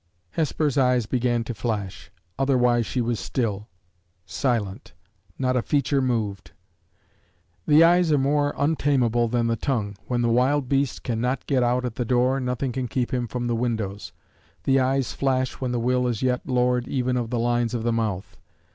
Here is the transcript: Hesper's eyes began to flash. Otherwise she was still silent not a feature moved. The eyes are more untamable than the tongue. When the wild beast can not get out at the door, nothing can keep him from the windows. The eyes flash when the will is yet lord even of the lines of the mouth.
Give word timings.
Hesper's 0.31 0.79
eyes 0.79 1.05
began 1.05 1.43
to 1.43 1.53
flash. 1.53 2.09
Otherwise 2.39 2.87
she 2.87 3.01
was 3.01 3.19
still 3.19 3.67
silent 4.25 4.93
not 5.37 5.55
a 5.55 5.61
feature 5.61 6.01
moved. 6.01 6.53
The 7.67 7.83
eyes 7.83 8.11
are 8.11 8.17
more 8.17 8.55
untamable 8.57 9.27
than 9.27 9.45
the 9.45 9.55
tongue. 9.55 9.95
When 10.07 10.23
the 10.23 10.29
wild 10.29 10.67
beast 10.67 11.03
can 11.03 11.21
not 11.21 11.45
get 11.45 11.61
out 11.61 11.85
at 11.85 11.93
the 11.97 12.03
door, 12.03 12.39
nothing 12.39 12.71
can 12.71 12.87
keep 12.87 13.13
him 13.13 13.27
from 13.27 13.45
the 13.45 13.55
windows. 13.55 14.11
The 14.63 14.79
eyes 14.79 15.13
flash 15.13 15.61
when 15.61 15.71
the 15.71 15.79
will 15.79 16.07
is 16.07 16.23
yet 16.23 16.47
lord 16.47 16.87
even 16.87 17.15
of 17.15 17.29
the 17.29 17.37
lines 17.37 17.75
of 17.75 17.83
the 17.83 17.93
mouth. 17.93 18.37